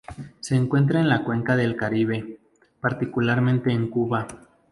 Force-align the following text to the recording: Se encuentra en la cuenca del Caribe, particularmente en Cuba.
Se 0.39 0.55
encuentra 0.55 0.99
en 0.99 1.09
la 1.09 1.23
cuenca 1.23 1.55
del 1.55 1.75
Caribe, 1.77 2.39
particularmente 2.81 3.71
en 3.71 3.87
Cuba. 3.91 4.27